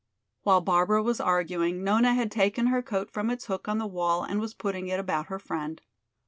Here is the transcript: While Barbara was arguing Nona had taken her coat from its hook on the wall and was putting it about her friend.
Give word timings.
While 0.41 0.61
Barbara 0.61 1.03
was 1.03 1.19
arguing 1.19 1.83
Nona 1.83 2.15
had 2.15 2.31
taken 2.31 2.65
her 2.65 2.81
coat 2.81 3.11
from 3.11 3.29
its 3.29 3.45
hook 3.45 3.67
on 3.67 3.77
the 3.77 3.85
wall 3.85 4.23
and 4.23 4.39
was 4.39 4.55
putting 4.55 4.87
it 4.87 4.99
about 4.99 5.27
her 5.27 5.37
friend. 5.37 5.79